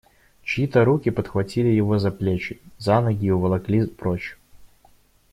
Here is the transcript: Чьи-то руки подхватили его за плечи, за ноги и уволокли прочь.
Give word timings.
Чьи-то 0.43 0.83
руки 0.83 1.11
подхватили 1.11 1.67
его 1.67 1.99
за 1.99 2.09
плечи, 2.09 2.59
за 2.79 3.01
ноги 3.01 3.27
и 3.27 3.29
уволокли 3.29 3.85
прочь. 3.85 4.39